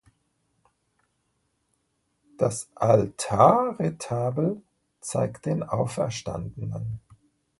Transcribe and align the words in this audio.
Das 2.39 2.71
Altarretabel 2.73 4.59
zeigt 4.99 5.45
den 5.45 5.61
Auferstandenen. 5.61 6.99